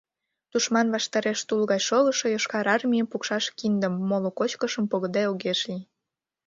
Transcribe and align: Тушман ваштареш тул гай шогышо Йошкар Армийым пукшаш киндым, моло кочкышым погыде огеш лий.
Тушман 0.51 0.87
ваштареш 0.95 1.39
тул 1.47 1.61
гай 1.71 1.81
шогышо 1.87 2.27
Йошкар 2.29 2.65
Армийым 2.75 3.07
пукшаш 3.11 3.45
киндым, 3.57 3.93
моло 4.09 4.29
кочкышым 4.39 4.85
погыде 4.91 5.23
огеш 5.31 5.59
лий. 5.69 5.83